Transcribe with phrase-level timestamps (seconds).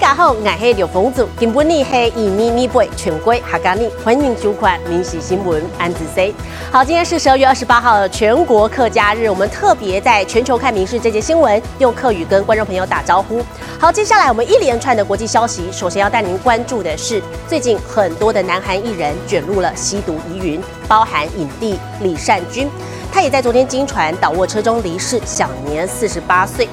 [0.00, 6.34] 家好，我是刘凤祖，今本日是以咪咪杯全国客家日，欢迎收看《民事新闻》安子 C。
[6.72, 13.42] 好，今天是十二月二十八号，全国客家日，我们特别在全球看民事这节新闻，用客语跟观众朋友打招呼。
[13.78, 22.70] 好，接下来我们一连串的国际消息，首先要带您关注的是，最近很多的南韩艺人卷入了吸毒疑云，包含影帝李善均，
[23.12, 26.66] 他也在昨天经传倒卧车中离世，享年四十八岁。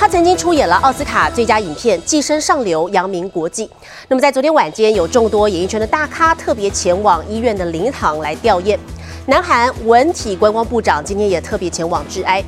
[0.00, 3.68] 他曾经出演了奥斯卡最佳影片《寄生上流》，扬名国际。
[4.08, 8.78] 那么在昨天晚间，有众多演艺圈的大咖特别前往医院的灵堂来吊唁。
[9.26, 12.42] 南韩文体观光部长今天也特别前往致哀，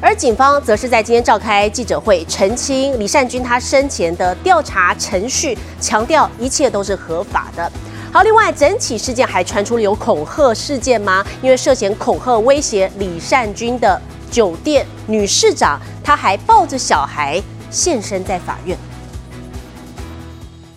[0.00, 7.70] 而警方则是在今天召开记者会，澄清李善均他生前的调查程序，强调一切都是合法的。
[8.10, 11.22] 好，另外整起事件还传出了有恐吓事件吗？
[11.42, 14.00] 因为涉嫌恐吓威胁李善均的。
[14.31, 18.77] 酒店女市长，她还抱着小孩现身在法院。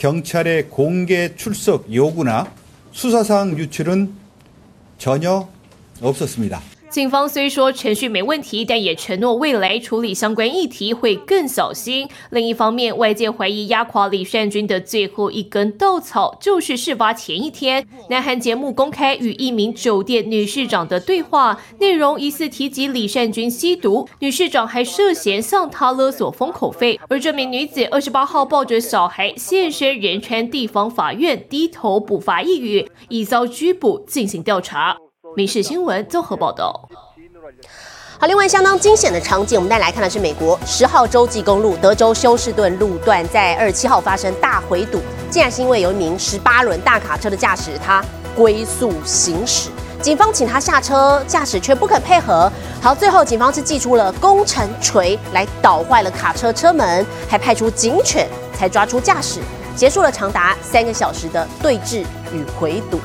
[0.00, 2.50] 경찰의 공개 출석 요구나
[2.90, 4.10] 수사사항 유출은
[4.96, 5.46] 전혀
[6.90, 12.08] 警方虽说程序没问题，但也承诺未来处理相关议题会更小心。
[12.30, 26.98] 另一方面，外界怀疑压垮李善均的最后一根稻草，就是事发前一天，南韩节目公开与一名酒店女市长的对话，内容疑似提及李善均吸毒，女市长还涉嫌向他勒索封口费。
[27.08, 34.96] 而这名女子二十八号抱着小孩现身仁川地方法院，低头不发一语，已遭拘捕进行调查。
[35.36, 36.88] 民事新闻综合报道。
[38.18, 48.04] 好，另外相当惊险的场景，我们再来看的是美国十号洲际公路德州休斯顿路段，在二十七号发生大回堵，竟然是因为有一名十八轮大卡车的驾驶他
[48.36, 49.70] 龟速行驶，
[50.02, 52.50] 警方请他下车，驾驶却不肯配合。
[52.82, 59.40] 好，最后警方是寄出了工程锤来捣坏了卡车车门，还派出警犬才抓出驾驶，
[59.76, 62.04] 结束了长达三个小时的对峙
[62.34, 62.98] 与回堵。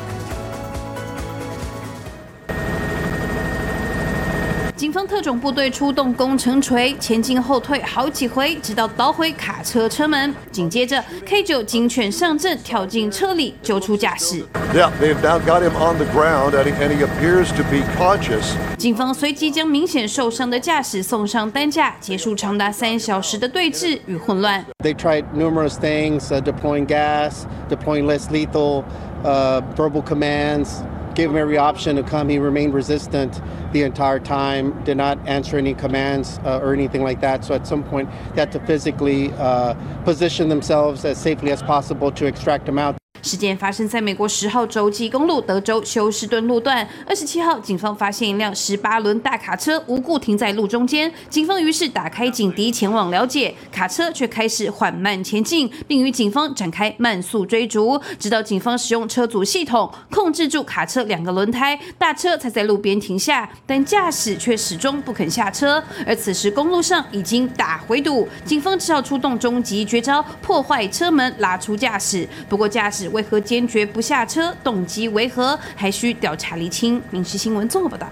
[5.06, 10.34] 方特种部队出动工程锤，前进后退好几回，直到捣毁卡车车门。
[10.52, 14.44] 紧接着，K 九警犬上阵，跳进车里救出驾驶。
[14.74, 18.56] Yeah, they've now got him on the ground, and he appears to be conscious.
[18.78, 24.66] 警方随即将明显受伤的驾驶送上担架，结束长达三小时的对峙与混乱。
[24.84, 28.84] They tried numerous things, deploying gas, deploying less lethal,
[29.24, 30.80] verbal commands.
[31.16, 32.30] Gave him every option to come.
[32.30, 33.42] He remained resistant
[33.72, 37.44] the entire time, did not answer any commands uh, or anything like that.
[37.44, 39.74] So at some point, they had to physically uh,
[40.04, 42.98] position themselves as safely as possible to extract him out.
[43.26, 46.88] 事件发生在美国十号洲际公路德州休斯顿路段。
[47.08, 65.84] 二十七号，警方发现一辆十八轮大卡车无故停在路中间，警方于是打开警笛前往了解，卡车却开始缓慢前进，并与警方展开慢速追逐，直到警方使用车组系统控制住卡车两个轮胎，大车才在路边停下，但驾驶却始终不肯下车。
[66.06, 72.30] 而此时公路上已经大回堵，警方只好出动终极绝招破坏车门，拉出驾驶。
[72.48, 73.10] 不过驾驶。
[73.16, 74.54] 为何坚决不下车？
[74.62, 75.58] 动机为何？
[75.74, 77.02] 还需调查厘清。
[77.12, 78.06] 民事新闻综合报道。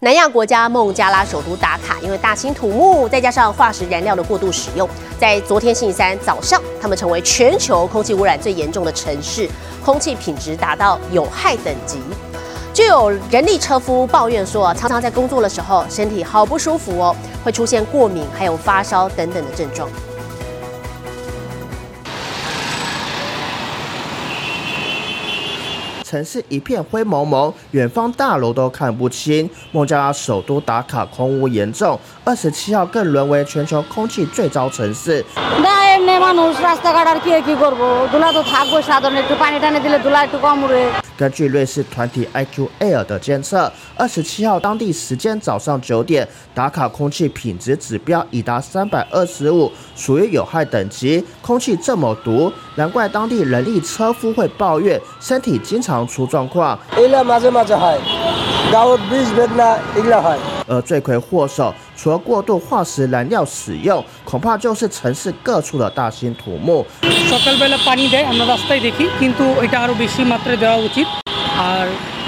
[0.00, 4.88] 南亚国家孟加拉首都打卡，因为大兴土木再加上化石燃料的过度使用，
[5.20, 9.46] 在昨天星期三早上，他们成为全球空气污染最严重的城市，
[9.84, 11.98] 空气品质达到有害等级。
[12.72, 17.14] 就有人力车夫抱怨说，常常在工作的时候身体好不舒服哦，
[17.44, 19.86] 会出现过敏，还有发烧等等的症状。
[26.14, 29.50] 城市一片灰蒙蒙，远方大楼都看不清。
[29.72, 35.24] 孟加拉首都打卡空污严重，二十七号更沦为全球空气最糟城市。
[41.17, 51.21] 根据瑞士团体 IQ Air 的监测，二十七号当地时间早上九点，打卡空气品质指标已达三百二十五，属于有害等级。
[51.41, 56.79] 空气这么毒，难怪当地人力车夫会抱怨，身体经常出状况。
[60.71, 66.85] 而罪魁祸首，除了过度化石燃料使用，恐怕就是城市各处的大兴土木。
[67.31, 71.02] সকালবেলা পানি দেয় আমরা রাস্তায় দেখি কিন্তু এটা আরও বেশি মাত্রায় দেওয়া উচিত
[71.73, 71.87] আর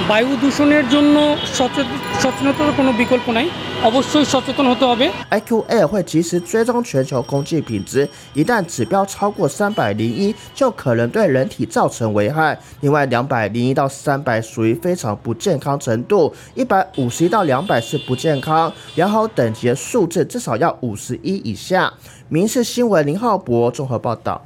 [0.09, 1.15] বায়ু দূষণের জন্য
[1.57, 3.47] সচেতন সচেতনতার কোনো বিকল্প নাই
[3.89, 5.05] অবশ্যই সচেতন হতে হবে
[5.39, 7.93] IQ Air 会及时追踪全球空气品质，
[8.39, 12.39] 一旦指标超过三百零一，就可能对人体造成危害。
[12.81, 18.71] 另外，两百零一到三百属于非常不健康程度，一百五十一到两百是不健康。
[18.95, 21.91] 良好等级的数字至少要五十一以下。
[22.29, 24.41] 民事新闻林浩博综合报道。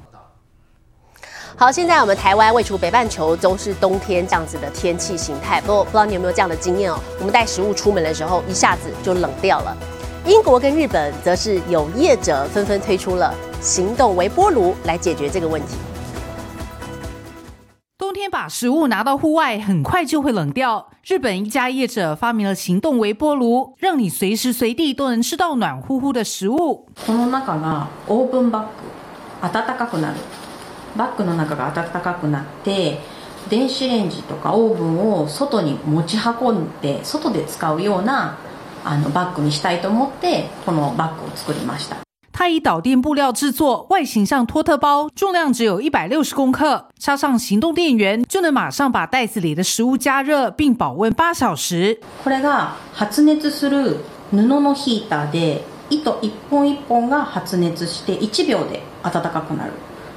[1.59, 5.61] 好，现在我们台湾位处北半球，都是冬天这样子的天气形态。
[5.61, 6.99] 不过，不知道你有没有这样的经验哦？
[7.19, 9.75] 我们带食物出门的时候，一下子就冷掉了。
[10.25, 15.77] 英国跟日本则是有业者纷纷推出了行动微波炉来解决这个问题。
[17.97, 20.87] 冬天把食物拿到户外，很快就会冷掉。
[21.03, 26.87] 日本一家业者发明了行动微波炉，让你随时随地都能吃到暖乎乎的食物。
[27.05, 28.67] この中がオーブンバッグ、
[29.41, 30.15] 暖かくなる。
[30.96, 32.98] バッグの中が暖かくなって
[33.48, 38.38] 電子レンジとかオーブンを外に持ち運んで外で使うような
[38.84, 41.96] あのバッグにしたいと思ってこのバッグを作りました。
[42.32, 52.00] 它以导电布料制作，外形像托特包，重量只有一百六十公克，插上行动电源就能马上把袋子里的食物加热并保温八小时。
[52.24, 53.98] これが発熱する
[54.30, 59.72] 布のヒーターで糸一本一本が発熱して1秒で暖かくなる。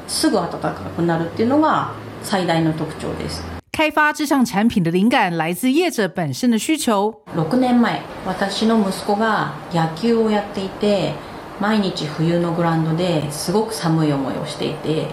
[0.07, 1.91] すぐ暖かくなるっていうのが
[2.23, 3.43] 最大の特徴です。
[3.71, 7.15] 开发这项产品的灵感来自业者本身的需求。
[7.35, 11.13] 6年前、私の息子が野球をやっていて、
[11.59, 15.07] 毎日冬のグラウンドですごく寒い思いをしていて、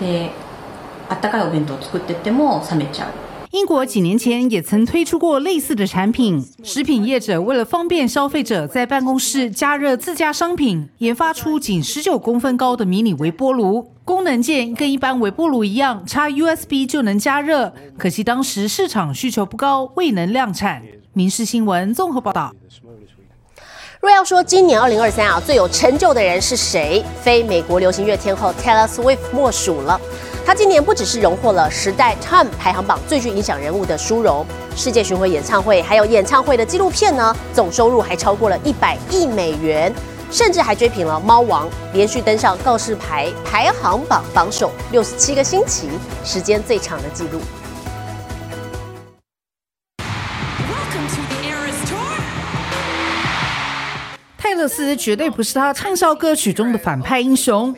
[0.00, 0.30] で、
[1.10, 3.29] あったかいお弁当を作ってっても冷めちゃう。
[3.50, 6.46] 英国几年前也曾推出过类似的产品。
[6.62, 17.72] 食品业者为了方便消费者在办公室加热自家商品，研发出仅十九公分高的迷你微波炉，功能键跟一般微波炉一样，插 USB 就能加热。
[17.98, 20.84] 可惜当时市场需求不高，未能量产。
[21.12, 22.54] 民事新闻综合报道。
[24.00, 30.00] 若要说今年二零二三啊最有成就的人是谁，非美国流行乐天后 Taylor Swift 莫属了。
[30.44, 34.44] 他今年不只是荣获了《时代》Time 排行榜最具影响人物的殊荣，
[34.74, 39.94] 世界巡回演唱会还有演唱会的纪录片呢，总收入还超过了一百亿美元，
[40.30, 45.88] 甚至还追平了《猫王》，连续登上告示牌排行榜榜首六十七个星期，
[46.24, 47.40] 时间最长的纪录。
[54.36, 57.72] 泰勒斯绝对不是他畅销歌曲中的反派英雄。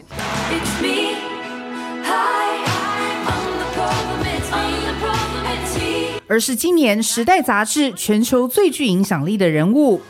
[6.32, 10.00] 而是今年《时代》杂志全球最具影响力的人物。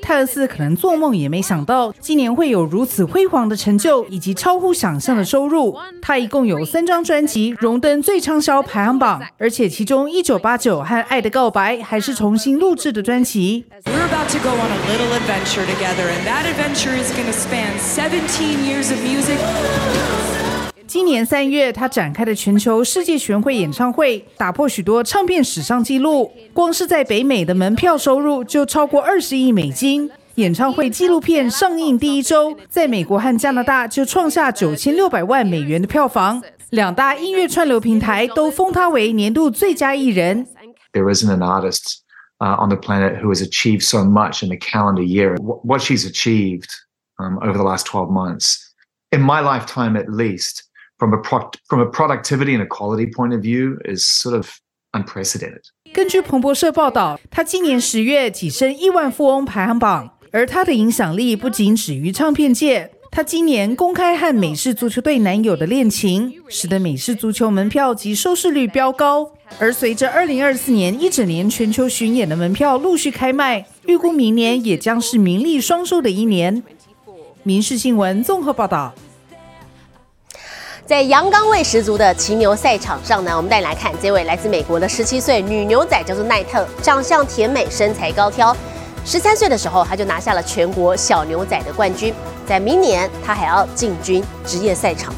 [0.00, 5.76] 泰勒斯可能做梦也没想到，今年会有如此辉煌的成就以及超乎想象的收入。
[6.00, 13.64] 他一共有三张专辑荣登最畅销排行榜，而且其中《一九八九》和《爱的告白》还是重新录制的专辑。
[13.86, 17.76] We're about to go on a little adventure together, and that adventure is going to span
[17.76, 19.40] 17 years of music.
[20.94, 30.08] 今年三月，他展开的全球世界巡回演唱会打破许多唱片史上纪录，光是在北美的门票收入就超过二十亿美金。
[30.36, 40.46] 演唱会纪录片上映第一周，在美国和加拿大就创下九千六百万美元的票房，两大音乐串流平台都封他为年度最佳艺人。
[40.92, 42.02] There isn't an artist
[42.38, 45.36] on the planet who has achieved so much in a calendar year.
[45.40, 46.68] What she's achieved
[47.18, 48.58] um, over the last twelve months
[49.10, 50.63] in my lifetime at least,
[51.04, 54.48] from a pro- from a productivity and a quality point of view, is sort of
[54.92, 55.60] unprecedented.
[55.92, 62.90] 根据彭博社报道，他今年十月跻身亿万富翁排行榜，而他的影响力不仅止于唱片界。
[63.10, 69.30] 他今年公开和美式足球队男友的恋情，使得美式足球门票及收视率飙高。
[69.60, 76.64] 而随着二零二四年一整年全球巡演的门票陆续开卖，预估明年也将是名利双收的一年。
[77.44, 78.92] 民事新闻综合报道。
[80.86, 88.54] 在阳刚味十足的骑牛赛场上呢，我们带你来看这位来自美国的十七岁女牛仔，叫做奈特，长相甜美，身材高挑。
[89.02, 92.12] 十三岁的时候，她就拿下了全国小牛仔的冠军。
[92.46, 95.14] 在明年，她还要进军职业赛场。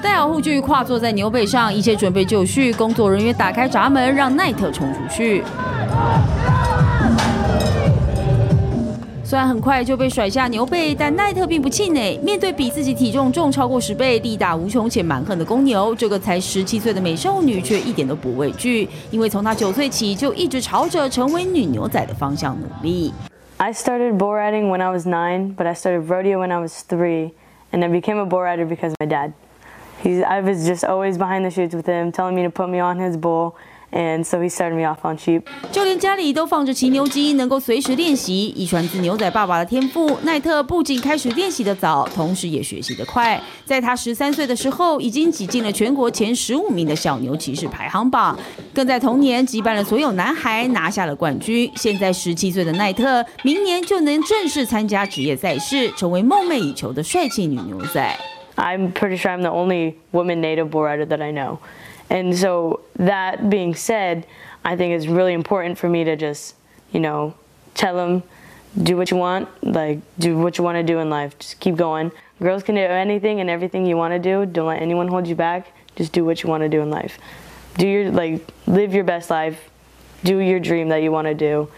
[0.00, 2.72] 戴好护具，跨坐在牛背上，一切准备就绪。
[2.72, 5.42] 工作人员打开闸门，让奈特冲出去。
[9.28, 12.18] 虽然很快就被甩下牛背，但奈特并不气馁。
[12.22, 23.12] 面对比自己体重重超过十倍、力大无穷且蛮横的公牛，这个才十七岁的美少女却一点都不畏惧，因为从她九岁起就一直朝着成为女牛仔的方向努力。
[23.58, 27.32] I started bull riding when I was nine, but I started rodeo when I was three,
[27.70, 29.32] and I became a bull rider because of my dad.
[30.02, 32.80] He's, I was just always behind the chutes with him, telling me to put me
[32.80, 33.56] on his bull.
[33.90, 35.42] And so he started me off on sheep.
[35.72, 38.48] 就连家里都放着骑牛机，能够随时练习。
[38.48, 43.40] 遗传自牛仔爸爸的天赋，奈特不仅开始练习的早，同时也学习的快。
[43.64, 48.38] 在他十三岁的时候，已经挤进了全国前十五名的小牛骑士排行榜，
[48.74, 51.70] 更在同年击败了所有男孩，拿下了冠军。
[51.74, 58.16] 现在十七岁的奈特，明年就能正式参加职业赛事，成为梦寐以求的帅气女牛仔。
[58.56, 61.58] I'm pretty sure I'm the only woman native bull rider that I know.
[62.10, 64.26] And so that being said,
[64.64, 66.54] I think it's really important for me to just,
[66.92, 67.34] you know,
[67.74, 68.22] tell them,
[68.82, 71.38] do what you want, like do what you want to do in life.
[71.38, 72.12] Just keep going.
[72.40, 74.46] Girls can do anything and everything you want to do.
[74.46, 75.72] Don't let anyone hold you back.
[75.96, 77.18] Just do what you want to do in life.
[77.76, 79.70] Do your like live your best life.
[80.22, 81.68] Do your dream that you want to do.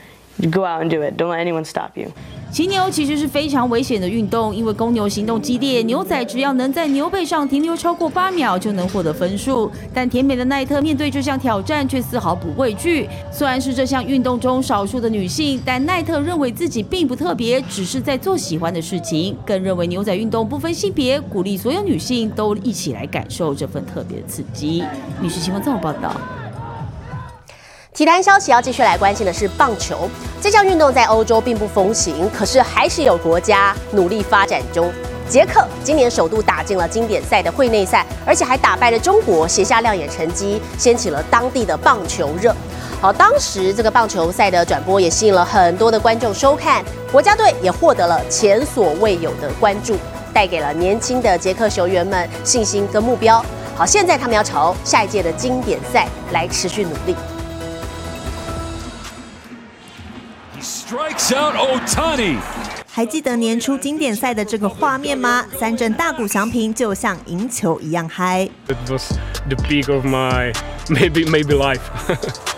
[0.48, 1.16] Go out and do it.
[1.16, 2.08] Don't let anyone stop you.
[2.50, 9.70] 骑牛其实是非常危险的运动，因为公牛行动激烈，牛仔只要能在牛背上停留超过八秒就能获得分数。
[9.94, 13.08] 但甜美的奈特面对这项挑战却丝毫不畏惧。
[13.30, 19.36] 虽然是这项运动中少数的女性，但奈特认为自己并不特别，只是在做喜欢的事情。
[19.46, 24.82] 更认为牛仔运动不分性别，鼓励所有女性都一起来感受这份特别的刺激。
[25.20, 26.39] 女士新闻综合报道。
[28.00, 30.08] 体坛消息要继续来关心的是棒球，
[30.40, 34.90] 这项运动在欧洲并不风行，可是还是有国家努力发展中。
[35.28, 42.56] 捷克今年首度打进了经典赛的会内赛，而且还打败了中国，写下亮眼成绩，掀起了当地的棒球热。
[43.02, 49.94] 好，当时这个棒球赛的转播也吸引了很多的观众收看，国家队也获得了前所未有的关注，
[50.32, 53.44] 带给了年轻的捷克球员们信心跟目标。
[53.76, 57.14] 好，现在他们要朝下一届的经典赛来持续努力。
[61.32, 62.38] Out Otani.
[62.92, 65.44] 还记得年初经典赛的这个画面吗？
[65.58, 68.48] 三阵大鼓响屏，就像赢球一样嗨。
[68.66, 69.12] It was
[69.48, 70.52] the peak of my
[70.88, 71.80] maybe maybe life.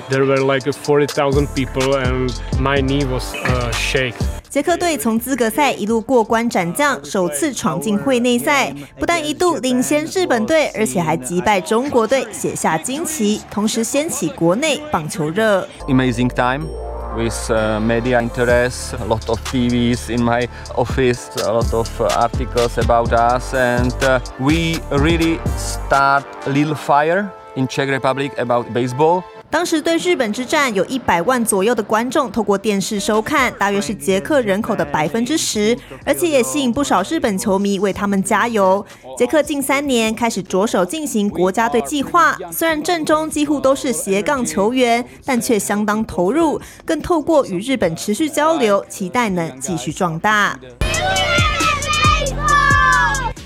[0.08, 4.14] there were like forty thousand people, and my knee was uh, shake.
[4.48, 15.68] 捷克队从资格赛一路过关斩将，首次闯进会内赛，不但一度领先日本队，而且还击败中国队，写下惊奇，同时掀起国内棒球热。
[15.88, 16.66] Amazing time
[17.14, 22.08] with uh, media interest, a lot of TVs in my office, a lot of uh,
[22.16, 28.72] articles about us, and uh, we really start a little fire in Czech Republic about
[28.72, 29.24] baseball.
[29.52, 38.84] 当时对日本之战有一百万左右的观众透过电视收看，大约是捷克人口的百分之十，而且也吸引不少日本球迷为他们加油。
[39.18, 50.58] 捷克近三年开始着手进行国家队计划，虽然阵中几乎都是斜杠球员，但却相当投入，更透过与日本持续交流，期待能继续壮大。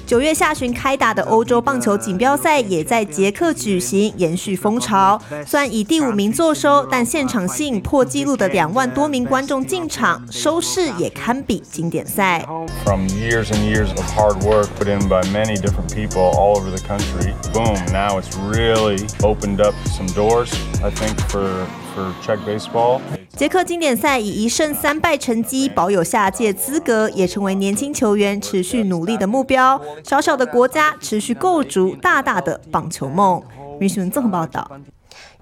[0.07, 5.21] 九月下旬开打的欧洲棒球锦标赛也在捷克举行，延续风潮。
[5.45, 12.47] 虽然以第五名作收，但现场吸引破纪录的两万多名观众进场，收视也堪比经典赛。
[12.85, 16.79] From years and years of hard work put in by many different people all over the
[16.87, 17.77] country, boom!
[17.93, 20.53] Now it's really opened up some doors.
[20.85, 23.01] I think for for Czech baseball.
[23.37, 29.81] 捷克经典赛以一胜三败成绩保有下届资格，也成为年轻球员持续努力的目标。
[30.05, 33.43] 小小的国家持续构筑大大的棒球梦。
[33.79, 34.71] 民讯综合报道。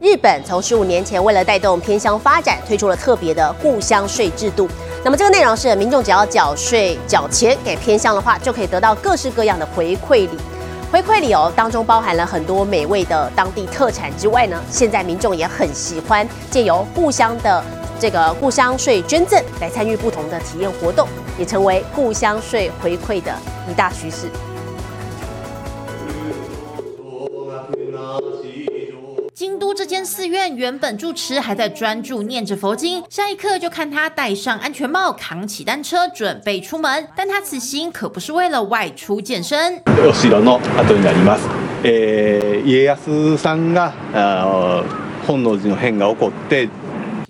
[0.00, 4.68] 日本从十五年前为了带动偏乡发展，推出了特别的故乡税制度。
[5.04, 10.30] 那么这个内容是，民众只要缴税缴钱给偏乡的话，就可以得到各式各样的回馈礼。
[10.94, 17.64] 回馈礼哦，当中包含了很多美味的当地特产之外呢，现在民众也很喜欢借由故乡的
[17.98, 23.34] 这个故乡税捐赠来参与不同的体验活动，也成为故乡税回馈的
[23.68, 24.30] 一大趋势。
[29.63, 37.07] 都这间寺院原本住持还在专注念着佛经，下一刻就看他戴上安全帽，扛起单车准备出门。
[37.15, 39.81] 但他此行可不是为了外出健身。
[40.05, 41.47] お城の後になります。
[41.83, 44.83] えー、家康さんがあ
[45.25, 46.67] 本能寺の変が起こって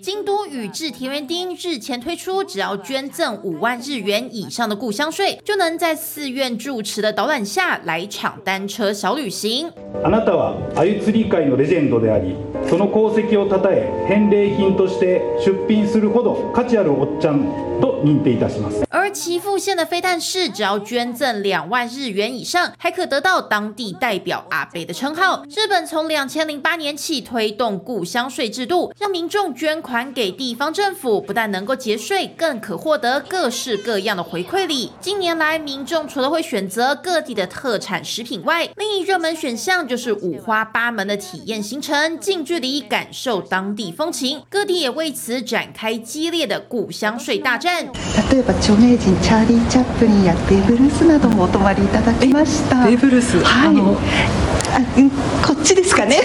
[0.04, 9.70] 京都宇治田园町日前推出，只要捐赠五万日元以上的故乡税，就能在寺院住持的导览下来场单车小旅行。
[10.02, 12.34] あなたは鮎釣り界のレジェンドであり、
[12.68, 18.84] その功績をたたえ返礼品として出品するほど価値あるおっちゃん と認定いたします。
[18.90, 25.44] 而岐阜县的飞弹市，只要捐赠两万日元以上，还可得到当地代表阿贝的称号。
[25.48, 34.92] 日本从两千零八年起推动故乡税制度，让民众捐款给地方政府，不但能够节税，更可获得各式各样的回馈礼。
[35.00, 44.42] 近年来，民众除了会选择各地的特产食品外，另一热门选项就是五花八门的体验行程，近距离感受当地风情。
[44.50, 47.63] 各地也为此展开激烈的故乡税大战。
[47.65, 52.85] 例えば著名人チャーリー・チャップリンやベーブ・ルースなどもお泊まりいただきました。
[52.85, 54.64] ベーブ・ルース、はい。
[54.74, 55.10] あ、うん
[55.42, 56.20] こっちですかね。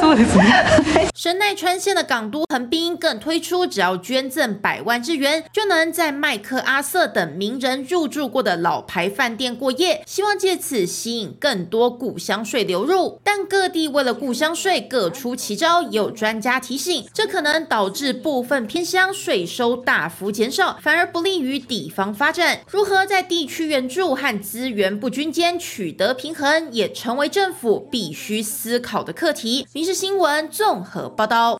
[0.00, 1.08] そうですね。
[1.14, 13.18] 神奈 川县的港都横滨更推出，只要捐赠百万日元，就能在麦克阿瑟等名人入住过的老牌饭店过夜，希望借此吸引更多故乡税流入。
[13.24, 22.60] 但各地为了故乡税各出奇招，也有专家提醒，这可能导致部分偏乡税收大幅减少，反而不利于地方发展。
[22.70, 29.67] 如何在地区援助和资源不均间取得平衡，也成为政府 必须思考的课题。
[29.73, 31.57] 民事新闻综合报道。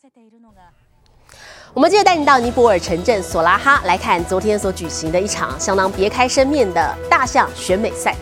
[1.73, 8.15] 我们接着带你到尼泊尔城镇索拉哈来看昨天所举行的一场相当别开生面的大象选美赛。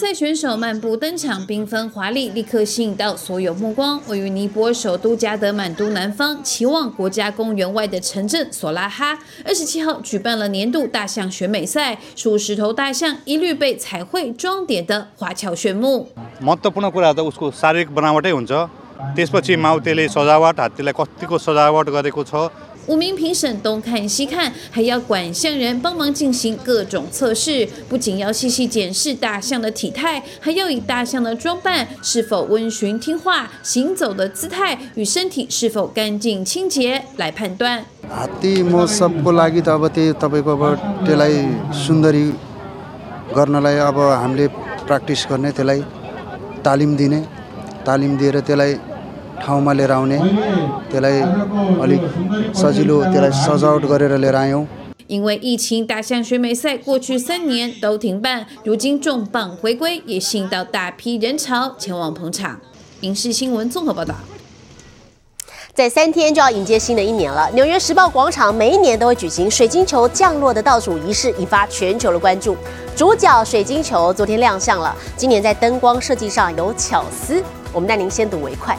[0.00, 4.00] 赛选手漫步登场，缤纷华丽，立刻吸引到所有目光。
[4.08, 16.08] 位于尼泊尔首都加德满都南方，期望国家公园外的城镇索拉哈，二十七号举办了年度大象选美赛，数十头大象一律被彩绘装点的花俏炫目。
[16.40, 18.52] महत्त्वपूर्ण कुरा त उसको शारीरिक बनावटै हुन्छ
[19.16, 22.32] त्यसपछि माउतेले सजावट हात्तीलाई कतिको सजावट गरेको छ
[22.86, 37.84] 五名评审东看西看，还要管象人帮忙进行各种测试，不仅要细细检视大象的体态，还要以大象的装扮是否温驯听话、行走的姿态与身体是否干净清洁来判断。
[38.06, 40.62] हात्ती महोत्सवको लागि त अब त्यही तपाईँको अब
[41.06, 41.34] त्यसलाई
[41.74, 42.24] सुन्दरी
[43.34, 44.46] गर्नलाई अब हामीले
[44.86, 45.80] प्र्याक्टिस गर्ने त्यसलाई
[46.62, 47.20] तालिम दिने
[47.82, 48.72] तालिम दिएर त्यसलाई
[49.42, 50.18] ठाउँमा लिएर आउने
[50.90, 51.20] त्यसलाई
[51.82, 52.02] अलिक
[52.56, 54.66] सजिलो त्यसलाई सजावट गरेर लिएर आयौँ
[55.08, 62.58] 因为疫情，大象选美赛过去三年都停办，如今重磅回归，也吸引到大批人潮前往捧场。
[63.02, 64.16] 影视新闻综合报道。
[65.72, 72.56] 在三天就要迎接新的一年了，纽约时报广场每一年都会举行水晶球降落的倒数仪式，引发全球的关注。
[72.96, 77.40] 主角水晶球昨天亮相了，今年在灯光设计上有巧思，
[77.72, 78.76] 我们带您先睹为快。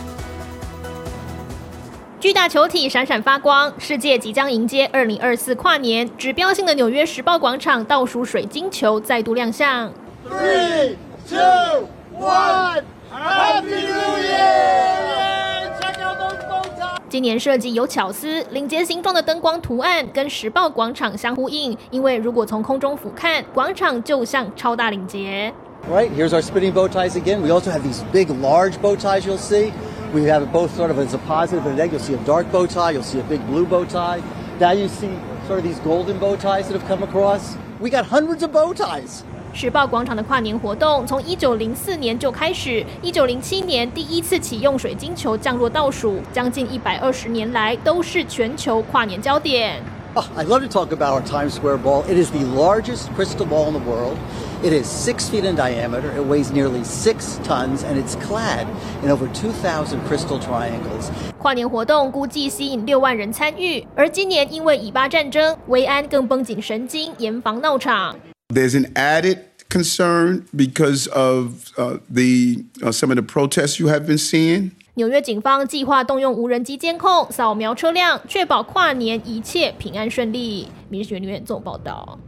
[2.22, 9.92] 巨大球体闪闪发光，世界即将迎接二零二四跨年，指标性的纽约时报广场倒数水晶球再度亮相。
[10.30, 10.94] Three,
[11.28, 15.72] two, one, Happy New Year!
[15.80, 17.00] Check out those bow ties!
[17.08, 25.52] 今年设计有巧思，领结形状的灯光图案跟时报广场相呼应，因为如果从空中俯瞰，广场就像超大领结。
[25.90, 27.40] Right, here's our spinning bow ties again.
[27.40, 29.72] We also have these big, large bow ties you'll see.
[30.12, 31.92] We have it both sort of as a positive and a negative.
[31.92, 34.20] You'll see a dark bow tie, you'll see a big blue bow tie.
[34.60, 35.08] Now you see
[35.48, 37.56] sort of these golden bow ties that have come across.
[37.80, 39.22] We got hundreds of bow ties.
[39.54, 49.82] 时报广场的跨年活动从一九零四年就开始，一九零七年第一次启用水晶球降落倒数，将近一百二十年来都是全球跨年焦点。
[50.15, 52.03] Oh, I'd love to talk about our Times Square ball.
[52.09, 54.17] It is the largest crystal ball in the world.
[54.63, 56.11] It is six feet in diameter.
[56.11, 58.67] It weighs nearly six tons, and it's clad
[59.03, 61.11] in over 2,000 crystal triangles.
[61.37, 68.15] 跨年活动估计吸引六万人参与，而今年因为以巴战争，维安更绷紧神经，严防闹场。
[68.51, 69.37] There's an added
[69.69, 74.71] concern because of uh, the uh, some of the protests you have been seeing.
[74.94, 80.68] 纽约警方计划动用无人机监控扫描车辆，确保跨年一切平安顺利。
[80.90, 82.18] 民事学院做报道。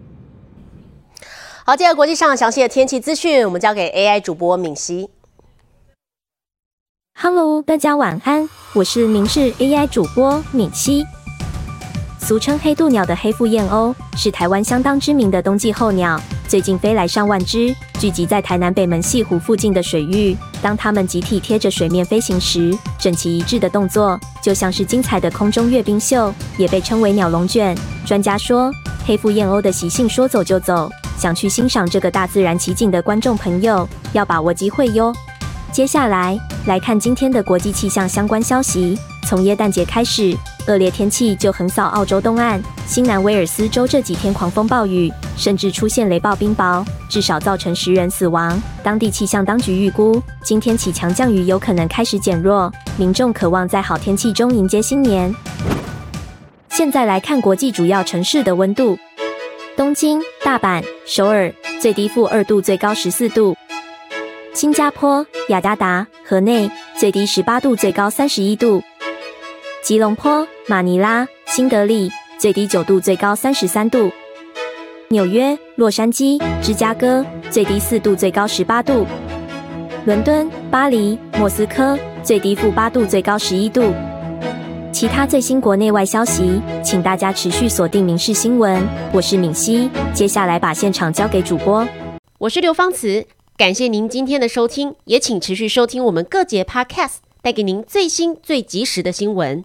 [1.66, 5.10] 好，接下来国际上详细的天气资讯，我们交给 AI 主播敏熙。
[7.14, 11.04] Hello，大家晚安，我是明视 AI 主播敏熙。
[12.26, 20.34] 俗称黑渡鸟的黑腹燕鸥是台湾相当知名的冬季候鸟，最近飞来上万只，聚集在台南北门西湖附近的水域。
[20.62, 27.76] 当它们集体贴着水面飞行时，整齐一致的动作就像是精彩的空中阅兵秀，也被称为鸟笼卷。
[28.06, 28.72] 专家说，
[29.04, 35.12] 黑腹燕鸥的习性说走就走，想去欣赏这个大自然奇景的观众朋友要把握机会哟。
[35.70, 40.34] 接下来来看今天的国际气象相关消息，从耶诞节开始。
[40.66, 48.60] 恶劣天气就横扫澳洲东岸，新南威尔斯州这几天狂风暴雨，甚至出现雷暴冰雹，至少造成十人死亡。
[48.82, 55.34] 当地气象当局预估，今天起强降雨有可能开始减弱，民众渴望在好天气中迎接新年。
[56.70, 58.98] 现在来看国际主要城市的温度：
[59.76, 63.54] 东京、大阪、首尔，最低负二度，最高十四度；
[64.54, 68.82] 新加坡、雅加达、河内，最低十八度，最高三十一度。
[69.84, 74.10] 吉隆坡、马尼拉、新德里最低九度，最高三十三度；
[75.08, 79.04] 纽约、洛杉矶、芝加哥最低四度，最高十八度；
[80.06, 83.92] 伦敦、巴黎、莫斯科最低负八度，最高十一度。
[84.90, 88.80] 其他最新国内外消息，请大家持续锁定《民事新闻》。
[89.12, 91.86] 我是敏熙，接下来把现场交给主播。
[92.38, 93.26] 我是刘芳慈，
[93.58, 99.62] 感谢您今天的收听，也请持续收听我们各节 Podcast，带给您最新最及时的新闻。